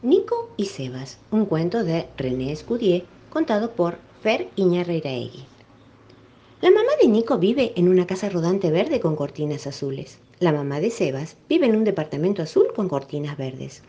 [0.00, 5.44] Nico y Sebas, un cuento de René Escudier contado por Fer Iñarreiraegui.
[6.60, 10.20] La mamá de Nico vive en una casa rodante verde con cortinas azules.
[10.38, 13.82] La mamá de Sebas vive en un departamento azul con cortinas verdes.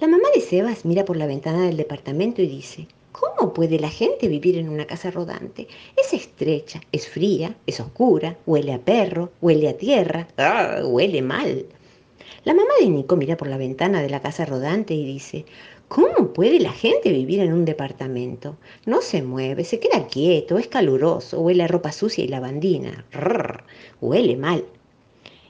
[0.00, 3.90] La mamá de Sebas mira por la ventana del departamento y dice, ¿Cómo puede la
[3.90, 5.68] gente vivir en una casa rodante?
[5.94, 10.80] Es estrecha, es fría, es oscura, huele a perro, huele a tierra, ¡ah!
[10.84, 11.66] huele mal.
[12.42, 15.44] La mamá de Nico mira por la ventana de la casa rodante y dice,
[15.88, 18.56] ¿cómo puede la gente vivir en un departamento?
[18.86, 23.04] No se mueve, se queda quieto, es caluroso, huele a ropa sucia y lavandina.
[23.12, 23.64] Rrr,
[24.00, 24.64] huele mal.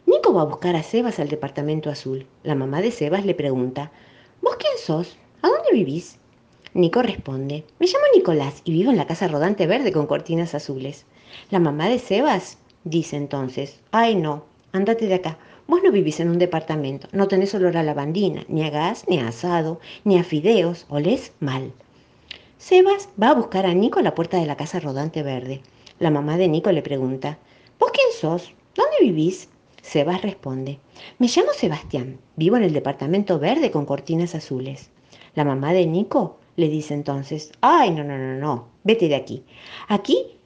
[0.05, 2.27] Nico va a buscar a Sebas al departamento azul.
[2.43, 3.93] La mamá de Sebas le pregunta,
[4.43, 5.17] ¿vos quién sos?
[5.43, 6.19] ¿A dónde vivís?
[6.75, 11.07] Nico responde, me llamo Nicolás y vivo en la casa rodante verde con cortinas azules.
[11.51, 15.39] La mamá de Sebas dice entonces, ay no, andate de acá,
[15.70, 19.20] Vos no vivís en un departamento, no tenés olor a lavandina, ni a gas, ni
[19.20, 21.73] a asado, ni a fideos, olés mal.
[22.59, 25.61] Sebas va a buscar a Nico a la puerta de la casa rodante verde.
[26.00, 27.39] La mamá de Nico le pregunta,
[27.78, 28.53] ¿Vos quién sos?
[28.75, 29.48] ¿Dónde vivís?
[29.80, 30.80] Sebas responde,
[31.20, 34.91] me llamo Sebastián, vivo en el departamento verde con cortinas azules.
[35.36, 39.45] La mamá de Nico le dice entonces, ay, no, no, no, no, vete de aquí.
[39.86, 40.39] Aquí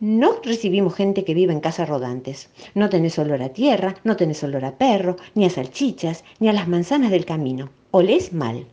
[0.00, 2.50] no recibimos gente que vive en casas rodantes.
[2.74, 6.52] No tenés olor a tierra, no tenés olor a perro, ni a salchichas, ni a
[6.52, 7.70] las manzanas del camino.
[7.92, 8.66] Olés mal.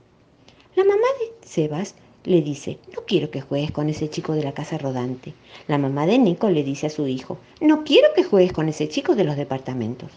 [0.76, 4.54] La mamá de Sebas le dice, no quiero que juegues con ese chico de la
[4.54, 5.34] casa rodante.
[5.68, 8.90] La mamá de Nico le dice a su hijo, no quiero que juegues con ese
[8.90, 10.12] chico de los departamentos.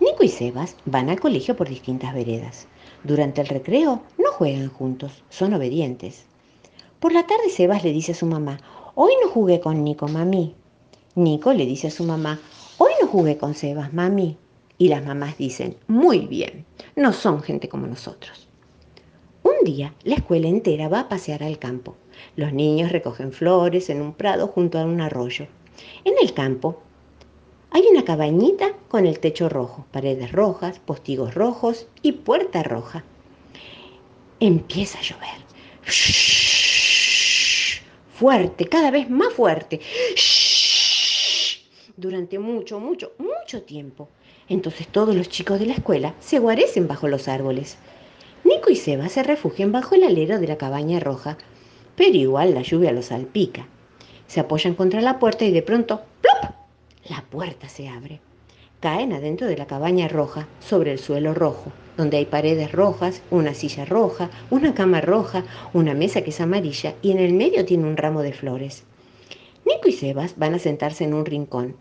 [0.00, 2.66] Nico y Sebas van al colegio por distintas veredas.
[3.04, 6.24] Durante el recreo no juegan juntos, son obedientes.
[6.98, 8.58] Por la tarde Sebas le dice a su mamá,
[8.98, 10.54] Hoy no jugué con Nico, mami.
[11.16, 12.40] Nico le dice a su mamá,
[12.78, 14.38] hoy no jugué con Sebas, mami.
[14.78, 16.64] Y las mamás dicen, muy bien,
[16.96, 18.48] no son gente como nosotros.
[19.42, 21.94] Un día la escuela entera va a pasear al campo.
[22.36, 25.46] Los niños recogen flores en un prado junto a un arroyo.
[26.06, 26.80] En el campo
[27.72, 33.04] hay una cabañita con el techo rojo, paredes rojas, postigos rojos y puerta roja.
[34.40, 35.46] Empieza a llover
[38.18, 39.80] fuerte, cada vez más fuerte.
[41.96, 44.08] Durante mucho, mucho, mucho tiempo.
[44.48, 47.78] Entonces todos los chicos de la escuela se guarecen bajo los árboles.
[48.44, 51.36] Nico y Seba se refugian bajo el alero de la cabaña roja,
[51.96, 53.66] pero igual la lluvia los salpica.
[54.28, 56.52] Se apoyan contra la puerta y de pronto, ¡plop!
[57.08, 58.20] La puerta se abre.
[58.80, 63.54] Caen adentro de la cabaña roja, sobre el suelo rojo donde hay paredes rojas, una
[63.54, 67.84] silla roja, una cama roja, una mesa que es amarilla y en el medio tiene
[67.84, 68.84] un ramo de flores.
[69.64, 71.76] Nico y Sebas van a sentarse en un rincón,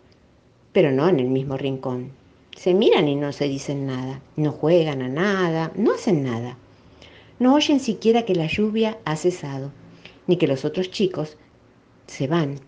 [0.72, 2.12] pero no en el mismo rincón.
[2.56, 6.58] Se miran y no se dicen nada, no juegan a nada, no hacen nada.
[7.38, 9.72] No oyen siquiera que la lluvia ha cesado,
[10.26, 11.38] ni que los otros chicos
[12.08, 12.62] se van.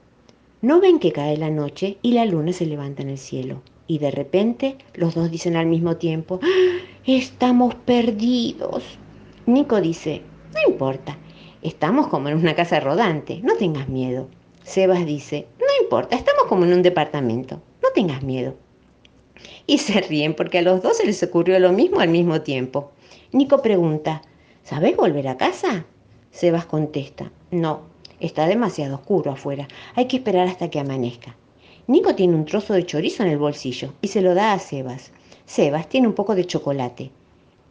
[0.62, 3.62] No ven que cae la noche y la luna se levanta en el cielo.
[3.88, 6.78] Y de repente los dos dicen al mismo tiempo, ¡Ah!
[7.06, 8.84] estamos perdidos.
[9.46, 10.22] Nico dice,
[10.54, 11.18] no importa,
[11.62, 14.28] estamos como en una casa rodante, no tengas miedo.
[14.64, 18.56] Sebas dice, no importa, estamos como en un departamento, no tengas miedo.
[19.66, 22.92] Y se ríen porque a los dos se les ocurrió lo mismo al mismo tiempo.
[23.32, 24.22] Nico pregunta,
[24.64, 25.86] ¿sabes volver a casa?
[26.32, 27.84] Sebas contesta, no,
[28.20, 31.36] está demasiado oscuro afuera, hay que esperar hasta que amanezca.
[31.90, 35.14] Nico tiene un trozo de chorizo en el bolsillo y se lo da a Sebas.
[35.46, 37.12] Sebas tiene un poco de chocolate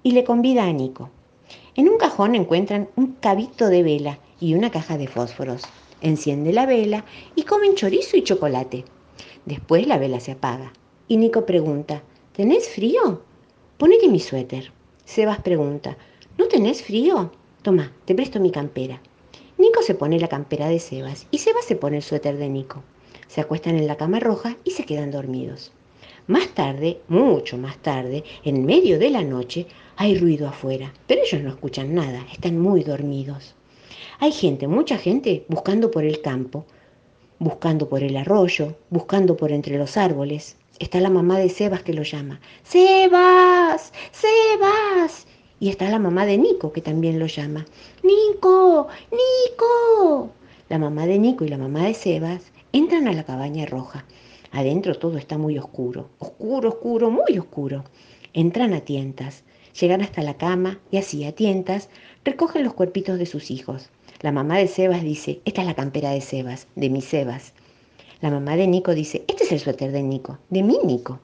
[0.03, 1.11] y le convida a Nico.
[1.75, 5.65] En un cajón encuentran un cabito de vela y una caja de fósforos.
[6.01, 7.05] Enciende la vela
[7.35, 8.87] y comen chorizo y chocolate.
[9.45, 10.73] Después la vela se apaga
[11.09, 12.03] y Nico pregunta,
[12.33, 13.21] ¿tenés frío?
[13.77, 14.73] Ponete mi suéter.
[15.05, 15.99] Sebas pregunta,
[16.39, 17.33] ¿no tenés frío?
[17.61, 18.99] Toma, te presto mi campera.
[19.59, 22.83] Nico se pone la campera de Sebas y Sebas se pone el suéter de Nico
[23.37, 25.71] se acuestan en la cama roja y se quedan dormidos.
[26.27, 29.67] Más tarde, mucho más tarde, en medio de la noche,
[29.97, 33.55] hay ruido afuera, pero ellos no escuchan nada, están muy dormidos.
[34.21, 36.65] Hay gente, mucha gente, buscando por el campo,
[37.39, 40.57] buscando por el arroyo, buscando por entre los árboles.
[40.79, 42.41] Está la mamá de Sebas que lo llama.
[42.63, 43.93] ¡Sebas!
[44.13, 45.27] ¡Sebas!
[45.61, 47.67] Y está la mamá de Nico que también lo llama.
[48.03, 48.89] ¡Nico!
[49.11, 50.31] ¡Nico!
[50.71, 54.05] La mamá de Nico y la mamá de Sebas Entran a la cabaña roja.
[54.53, 57.85] Adentro todo está muy oscuro, oscuro, oscuro, muy oscuro.
[58.35, 59.45] Entran a tientas,
[59.81, 61.89] llegan hasta la cama y así a tientas
[62.23, 63.89] recogen los cuerpitos de sus hijos.
[64.21, 67.55] La mamá de Sebas dice, esta es la campera de Sebas, de mi Sebas.
[68.21, 71.21] La mamá de Nico dice, este es el suéter de Nico, de mi Nico.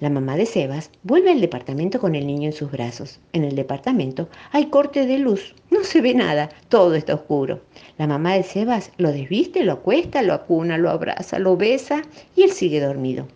[0.00, 3.20] La mamá de Sebas vuelve al departamento con el niño en sus brazos.
[3.32, 7.60] En el departamento hay corte de luz, no se ve nada, todo está oscuro.
[7.98, 12.02] La mamá de Sebas lo desviste, lo acuesta, lo acuna, lo abraza, lo besa
[12.34, 13.26] y él sigue dormido.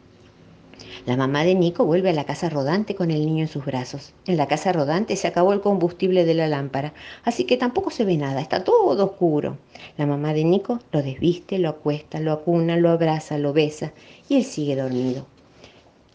[1.06, 4.12] La mamá de Nico vuelve a la casa rodante con el niño en sus brazos.
[4.26, 6.92] En la casa rodante se acabó el combustible de la lámpara,
[7.24, 9.56] así que tampoco se ve nada, está todo oscuro.
[9.96, 13.92] La mamá de Nico lo desviste, lo acuesta, lo acuna, lo abraza, lo besa
[14.28, 15.26] y él sigue dormido.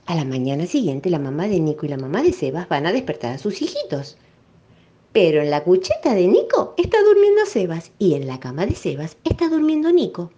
[0.07, 2.91] A la mañana siguiente la mamá de Nico y la mamá de Sebas van a
[2.91, 4.17] despertar a sus hijitos.
[5.11, 9.17] Pero en la cucheta de Nico está durmiendo Sebas y en la cama de Sebas
[9.23, 10.31] está durmiendo Nico.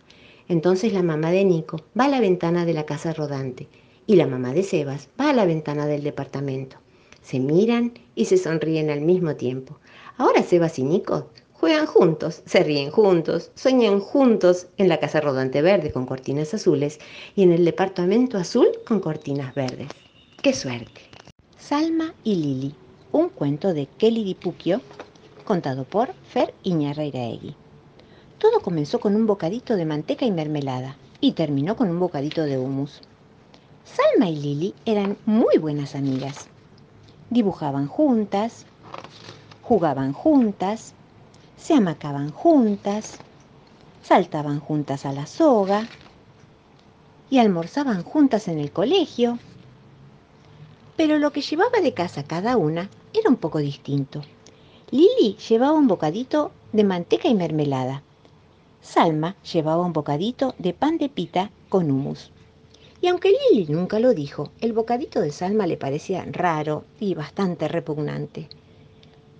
[0.48, 3.68] Entonces la mamá de Nico va a la ventana de la casa rodante
[4.06, 6.78] y la mamá de Sebas va a la ventana del departamento.
[7.22, 9.80] Se miran y se sonríen al mismo tiempo.
[10.16, 11.28] Ahora Sebas y Nico
[11.59, 17.00] juegan juntos, se ríen juntos, sueñan juntos en la casa rodante verde con cortinas azules
[17.36, 19.89] y en el departamento azul con cortinas verdes.
[20.42, 21.01] ¡Qué suerte!
[21.57, 22.75] Salma y Lili,
[23.12, 24.81] un cuento de Kelly Dipuquio,
[25.45, 27.56] contado por Fer Iñarreiraegui.
[28.38, 32.60] Todo comenzó con un bocadito de manteca y mermelada y terminó con un bocadito de
[32.60, 33.01] humus.
[33.83, 36.48] Salma y Lili eran muy buenas amigas.
[37.31, 38.65] Dibujaban juntas,
[39.63, 40.94] jugaban juntas,
[41.57, 43.18] se amacaban juntas,
[44.04, 45.88] saltaban juntas a la soga
[47.30, 49.38] y almorzaban juntas en el colegio.
[50.95, 54.21] Pero lo que llevaba de casa cada una era un poco distinto.
[54.92, 58.03] Lili llevaba un bocadito de manteca y mermelada.
[58.81, 62.31] Salma llevaba un bocadito de pan de pita con humus.
[63.01, 67.68] Y aunque Lili nunca lo dijo, el bocadito de Salma le parecía raro y bastante
[67.68, 68.48] repugnante.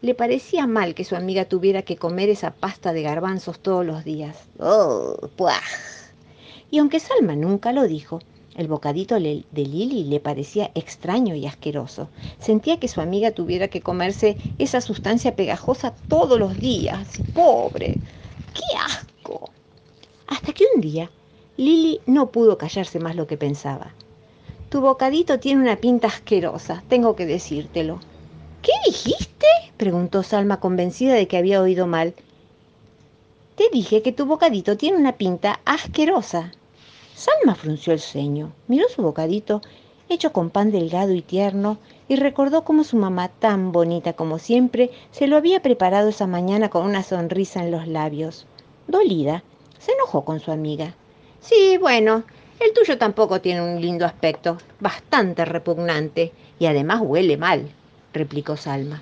[0.02, 4.04] Le parecía mal que su amiga tuviera que comer esa pasta de garbanzos todos los
[4.04, 4.38] días.
[4.60, 5.18] ¡Oh!
[5.36, 5.60] ¡Puah!
[6.70, 8.20] Y aunque Salma nunca lo dijo,
[8.56, 12.10] el bocadito de Lili le parecía extraño y asqueroso.
[12.40, 17.08] Sentía que su amiga tuviera que comerse esa sustancia pegajosa todos los días.
[17.34, 17.96] ¡Pobre!
[18.54, 19.50] ¡Qué asco!
[20.28, 21.10] Hasta que un día
[21.56, 23.94] Lili no pudo callarse más lo que pensaba.
[24.70, 28.00] Tu bocadito tiene una pinta asquerosa, tengo que decírtelo.
[28.62, 29.46] ¿Qué dijiste?
[29.78, 32.16] preguntó Salma convencida de que había oído mal.
[33.56, 36.52] Te dije que tu bocadito tiene una pinta asquerosa.
[37.16, 39.62] Salma frunció el ceño, miró su bocadito,
[40.10, 41.78] hecho con pan delgado y tierno,
[42.08, 46.70] y recordó cómo su mamá, tan bonita como siempre, se lo había preparado esa mañana
[46.70, 48.46] con una sonrisa en los labios.
[48.88, 49.44] Dolida,
[49.80, 50.94] se enojó con su amiga.
[51.40, 52.24] Sí, bueno,
[52.60, 57.70] el tuyo tampoco tiene un lindo aspecto, bastante repugnante, y además huele mal,
[58.14, 59.02] replicó Salma.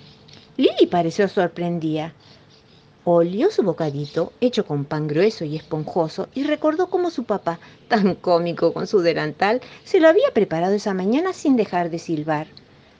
[0.57, 2.13] Lili pareció sorprendida.
[3.03, 8.15] Olió su bocadito, hecho con pan grueso y esponjoso, y recordó cómo su papá, tan
[8.15, 12.47] cómico con su delantal, se lo había preparado esa mañana sin dejar de silbar.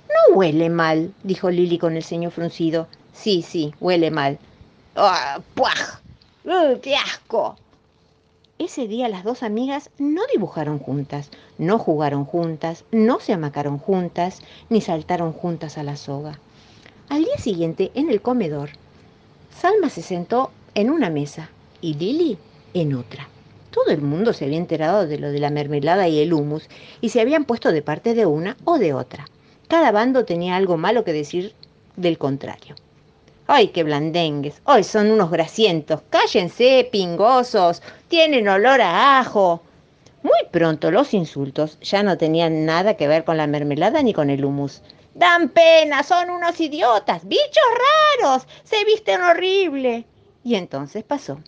[0.08, 2.88] No huele mal, dijo Lili con el ceño fruncido.
[3.14, 4.38] Sí, sí, huele mal.
[4.96, 5.42] ¡Ah!
[6.82, 7.58] ¡Qué asco!
[8.58, 14.42] Ese día las dos amigas no dibujaron juntas, no jugaron juntas, no se amacaron juntas,
[14.70, 16.40] ni saltaron juntas a la soga.
[17.10, 18.70] Al día siguiente, en el comedor,
[19.50, 21.50] Salma se sentó en una mesa
[21.82, 22.38] y Lili
[22.74, 23.28] en otra.
[23.72, 26.70] Todo el mundo se había enterado de lo de la mermelada y el humus
[27.02, 29.26] y se habían puesto de parte de una o de otra.
[29.68, 31.56] Cada bando tenía algo malo que decir
[31.98, 32.76] del contrario.
[33.48, 34.62] ¡Ay, qué blandengues!
[34.66, 36.02] ¡Ay, son unos grasientos!
[36.10, 37.84] ¡Cállense, pingosos!
[38.08, 39.62] ¡Tienen olor a ajo!
[40.24, 44.32] Muy pronto los insultos ya no tenían nada que ver con la mermelada ni con
[44.32, 44.82] el humus.
[45.14, 46.02] ¡Dan pena!
[46.02, 47.28] ¡Son unos idiotas!
[47.28, 47.64] ¡Bichos
[48.22, 48.48] raros!
[48.64, 50.06] ¡Se visten horrible!
[50.44, 51.40] Y entonces pasó.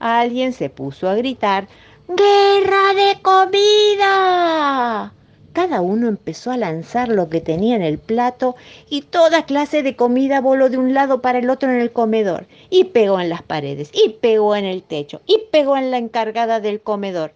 [0.00, 1.68] Alguien se puso a gritar
[2.08, 5.12] ¡Guerra de comida!
[5.58, 8.54] Cada uno empezó a lanzar lo que tenía en el plato
[8.88, 12.46] y toda clase de comida voló de un lado para el otro en el comedor
[12.70, 16.60] y pegó en las paredes y pegó en el techo y pegó en la encargada
[16.60, 17.32] del comedor.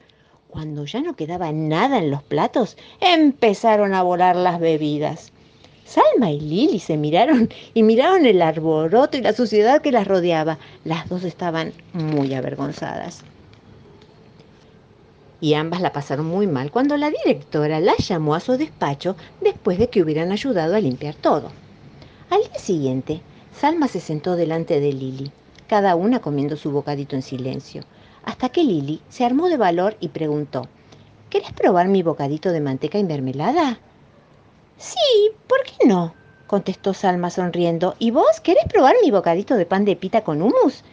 [0.47, 5.33] Cuando ya no quedaba nada en los platos, empezaron a volar las bebidas.
[5.85, 10.59] Salma y Lili se miraron y miraron el arboroto y la suciedad que las rodeaba.
[10.85, 13.25] Las dos estaban muy avergonzadas
[15.43, 19.77] y ambas la pasaron muy mal cuando la directora las llamó a su despacho después
[19.77, 21.51] de que hubieran ayudado a limpiar todo.
[22.31, 23.21] Al día siguiente,
[23.53, 25.33] Salma se sentó delante de Lili,
[25.67, 27.83] cada una comiendo su bocadito en silencio,
[28.25, 30.69] hasta que Lili se armó de valor y preguntó,
[31.29, 33.81] ¿Querés probar mi bocadito de manteca y mermelada?
[34.79, 36.15] Sí, ¿por qué no?
[36.47, 37.97] contestó Salma sonriendo.
[37.99, 40.85] ¿Y vos querés probar mi bocadito de pan de pita con humus?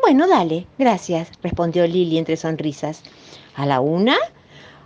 [0.00, 3.02] Bueno, dale, gracias, respondió Lili entre sonrisas
[3.58, 4.16] a la una,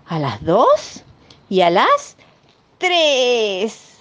[0.06, 1.04] a las dos
[1.50, 2.16] y a las
[2.78, 3.98] tres.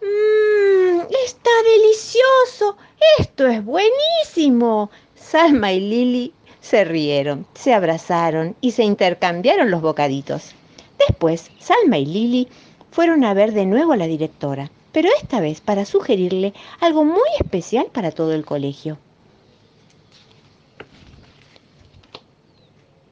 [0.00, 2.78] Mmm, está delicioso.
[3.18, 4.90] Esto es buenísimo.
[5.14, 6.32] Salma y Lili
[6.62, 10.54] se rieron, se abrazaron y se intercambiaron los bocaditos.
[11.06, 12.48] Después, Salma y Lili
[12.90, 17.28] fueron a ver de nuevo a la directora, pero esta vez para sugerirle algo muy
[17.38, 18.96] especial para todo el colegio.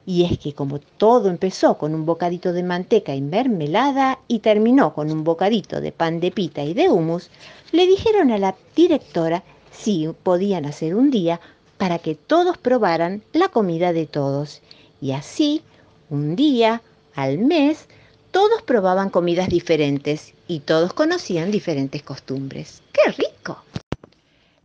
[0.05, 4.93] Y es que como todo empezó con un bocadito de manteca y mermelada y terminó
[4.93, 7.29] con un bocadito de pan de pita y de humus,
[7.71, 11.41] le dijeron a la directora si podían hacer un día
[11.77, 14.61] para que todos probaran la comida de todos.
[15.01, 15.61] Y así,
[16.09, 16.81] un día
[17.15, 17.87] al mes,
[18.31, 22.81] todos probaban comidas diferentes y todos conocían diferentes costumbres.
[22.91, 23.63] ¡Qué rico!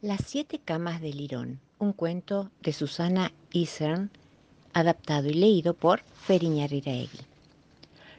[0.02, 4.10] Las siete camas de Lirón, un cuento de Susana Isern,
[4.72, 7.20] adaptado y leído por Feriña Riraegui.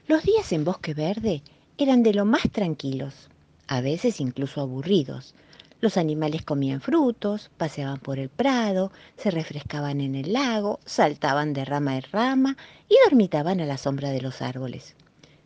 [0.08, 1.42] Los días en Bosque Verde
[1.78, 3.30] eran de lo más tranquilos,
[3.68, 5.34] a veces incluso aburridos.
[5.80, 11.66] Los animales comían frutos, paseaban por el prado, se refrescaban en el lago, saltaban de
[11.66, 14.96] rama en rama y dormitaban a la sombra de los árboles.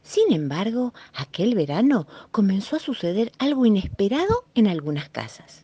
[0.03, 5.63] Sin embargo, aquel verano comenzó a suceder algo inesperado en algunas casas.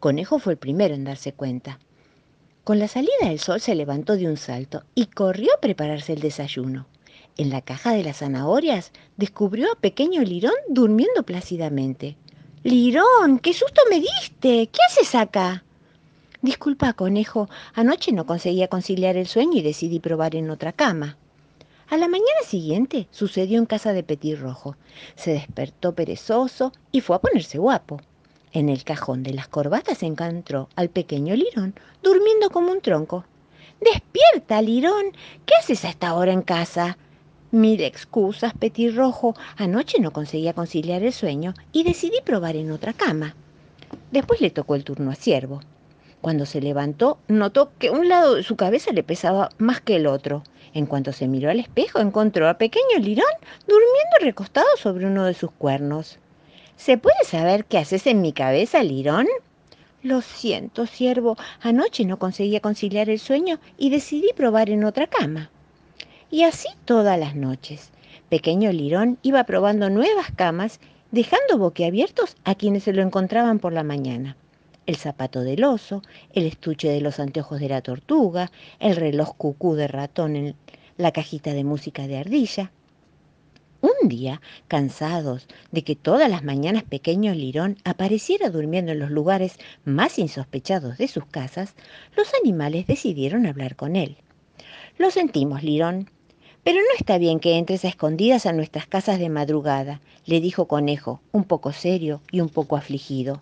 [0.00, 1.78] Conejo fue el primero en darse cuenta.
[2.64, 6.20] Con la salida del sol se levantó de un salto y corrió a prepararse el
[6.20, 6.86] desayuno.
[7.36, 12.16] En la caja de las zanahorias descubrió a pequeño Lirón durmiendo plácidamente.
[12.62, 14.68] Lirón, qué susto me diste.
[14.68, 15.62] ¿Qué haces acá?
[16.40, 17.50] Disculpa, conejo.
[17.74, 21.18] Anoche no conseguía conciliar el sueño y decidí probar en otra cama.
[21.90, 24.74] A la mañana siguiente sucedió en casa de Petirrojo.
[25.16, 28.00] Se despertó perezoso y fue a ponerse guapo.
[28.54, 33.24] En el cajón de las corbatas encontró al pequeño Lirón durmiendo como un tronco.
[33.80, 35.06] Despierta, Lirón.
[35.44, 36.96] ¿Qué haces a esta hora en casa?
[37.50, 39.34] Mil excusas, petirrojo.
[39.56, 43.34] Anoche no conseguía conciliar el sueño y decidí probar en otra cama.
[44.12, 45.60] Después le tocó el turno a Ciervo.
[46.20, 50.06] Cuando se levantó, notó que un lado de su cabeza le pesaba más que el
[50.06, 50.44] otro.
[50.74, 53.26] En cuanto se miró al espejo, encontró a pequeño Lirón
[53.66, 56.20] durmiendo recostado sobre uno de sus cuernos.
[56.76, 59.26] ¿Se puede saber qué haces en mi cabeza, Lirón?
[60.02, 61.36] Lo siento, siervo.
[61.62, 65.50] Anoche no conseguía conciliar el sueño y decidí probar en otra cama.
[66.30, 67.90] Y así todas las noches.
[68.28, 73.84] Pequeño Lirón iba probando nuevas camas, dejando boquiabiertos a quienes se lo encontraban por la
[73.84, 74.36] mañana.
[74.86, 76.02] El zapato del oso,
[76.32, 78.50] el estuche de los anteojos de la tortuga,
[78.80, 80.56] el reloj cucú de ratón en
[80.98, 82.72] la cajita de música de ardilla,
[83.84, 89.58] un día, cansados de que todas las mañanas pequeño Lirón apareciera durmiendo en los lugares
[89.84, 91.74] más insospechados de sus casas,
[92.16, 94.16] los animales decidieron hablar con él.
[94.96, 96.10] Lo sentimos, Lirón,
[96.62, 100.66] pero no está bien que entres a escondidas a nuestras casas de madrugada, le dijo
[100.66, 103.40] Conejo, un poco serio y un poco afligido.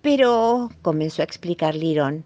[0.00, 2.24] Pero, comenzó a explicar Lirón.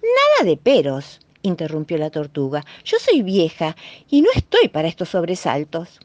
[0.00, 2.64] Nada de peros, interrumpió la tortuga.
[2.84, 3.76] Yo soy vieja
[4.08, 6.00] y no estoy para estos sobresaltos.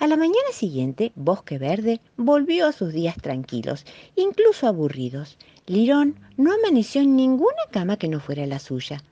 [0.00, 5.38] A la mañana siguiente, Bosque Verde volvió a sus días tranquilos, incluso aburridos.
[5.66, 9.02] Lirón no amaneció en ninguna cama que no fuera la suya.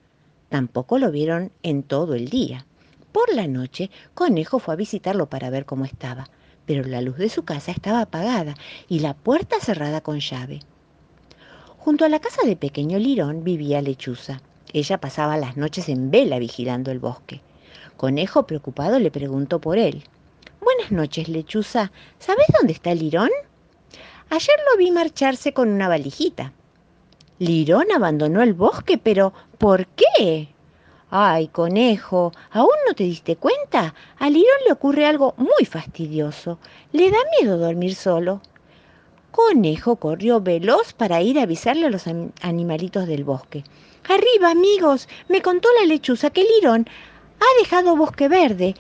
[0.49, 2.66] Tampoco lo vieron en todo el día.
[3.11, 6.31] Por la noche, Conejo fue a visitarlo para ver cómo estaba,
[6.66, 8.55] pero la luz de su casa estaba apagada
[8.88, 10.61] y la puerta cerrada con llave.
[11.78, 14.40] Junto a la casa de Pequeño Lirón vivía Lechuza.
[14.73, 17.40] Ella pasaba las noches en vela vigilando el bosque.
[17.97, 20.05] Conejo, preocupado, le preguntó por él.
[20.66, 21.92] Buenas noches, lechuza.
[22.18, 23.30] ¿Sabes dónde está Lirón?
[24.30, 26.52] Ayer lo vi marcharse con una valijita.
[27.38, 30.49] Lirón abandonó el bosque, pero ¿por qué?
[31.08, 33.94] Ay, conejo, ¿aún no te diste cuenta?
[34.18, 36.58] A Lirón le ocurre algo muy fastidioso.
[36.90, 38.40] Le da miedo dormir solo.
[39.30, 42.08] Conejo corrió veloz para ir a avisarle a los
[42.42, 43.62] animalitos del bosque.
[44.08, 46.88] Arriba, amigos, me contó la lechuza que Lirón
[47.38, 48.75] ha dejado bosque verde.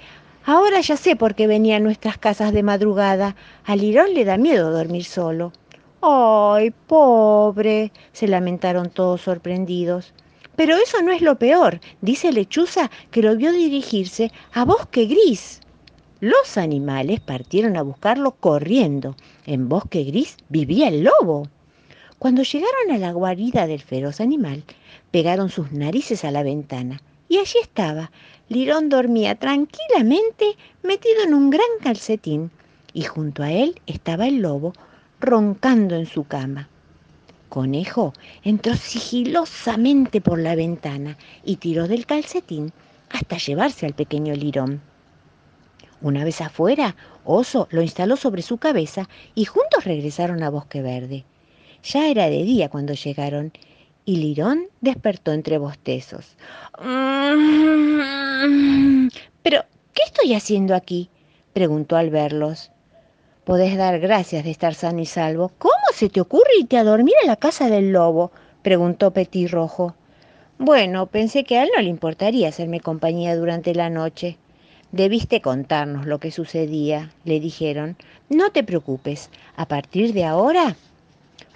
[0.48, 3.34] Ahora ya sé por qué venía a nuestras casas de madrugada.
[3.64, 5.52] A Lirón le da miedo dormir solo.
[6.00, 7.90] ¡Ay, pobre!
[8.12, 10.12] se lamentaron todos sorprendidos.
[10.54, 15.62] Pero eso no es lo peor, dice Lechuza que lo vio dirigirse a Bosque Gris.
[16.20, 19.16] Los animales partieron a buscarlo corriendo.
[19.46, 21.48] En Bosque Gris vivía el lobo.
[22.20, 24.62] Cuando llegaron a la guarida del feroz animal,
[25.10, 28.12] pegaron sus narices a la ventana y allí estaba,
[28.48, 32.52] Lirón dormía tranquilamente metido en un gran calcetín
[32.92, 34.72] y junto a él estaba el lobo
[35.18, 36.68] roncando en su cama.
[37.48, 38.12] Conejo
[38.44, 42.72] entró sigilosamente por la ventana y tiró del calcetín
[43.10, 44.80] hasta llevarse al pequeño Lirón.
[46.00, 51.24] Una vez afuera, Oso lo instaló sobre su cabeza y juntos regresaron a Bosque Verde.
[51.82, 53.52] Ya era de día cuando llegaron
[54.06, 56.36] y Lirón despertó entre bostezos.
[59.42, 61.10] ¿Pero qué estoy haciendo aquí?
[61.52, 62.70] preguntó al verlos.
[63.44, 65.50] Podés dar gracias de estar sano y salvo.
[65.58, 68.30] ¿Cómo se te ocurre irte a dormir a la casa del lobo?
[68.62, 69.12] preguntó
[69.50, 69.94] Rojo.
[70.58, 74.38] Bueno, pensé que a él no le importaría hacerme compañía durante la noche.
[74.92, 77.96] Debiste contarnos lo que sucedía, le dijeron.
[78.28, 80.76] No te preocupes, a partir de ahora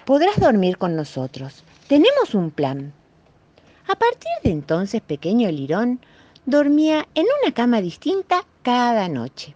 [0.05, 1.63] podrás dormir con nosotros.
[1.91, 2.93] Tenemos un plan.
[3.85, 5.99] A partir de entonces, pequeño Lirón
[6.45, 9.55] dormía en una cama distinta cada noche.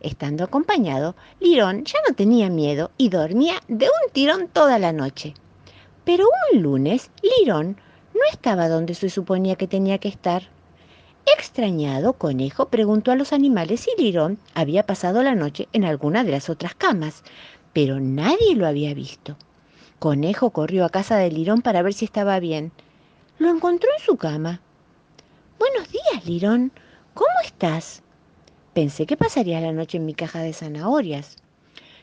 [0.00, 5.34] Estando acompañado, Lirón ya no tenía miedo y dormía de un tirón toda la noche.
[6.06, 6.24] Pero
[6.54, 7.76] un lunes, Lirón
[8.14, 10.44] no estaba donde se suponía que tenía que estar.
[11.36, 16.30] Extrañado, Conejo preguntó a los animales si Lirón había pasado la noche en alguna de
[16.30, 17.22] las otras camas,
[17.74, 19.36] pero nadie lo había visto.
[20.04, 22.72] Conejo corrió a casa de Lirón para ver si estaba bien.
[23.38, 24.60] Lo encontró en su cama.
[25.58, 26.72] Buenos días, Lirón.
[27.14, 28.02] ¿Cómo estás?
[28.74, 31.36] Pensé que pasaría la noche en mi caja de zanahorias.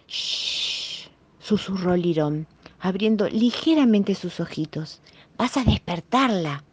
[0.07, 2.47] Shh, susurró Lirón,
[2.79, 4.99] abriendo ligeramente sus ojitos.
[5.37, 6.63] Vas a despertarla.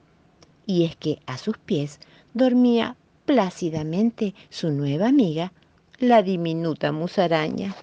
[0.64, 2.00] Y es que a sus pies
[2.32, 5.52] dormía plácidamente su nueva amiga,
[5.98, 7.76] la diminuta musaraña.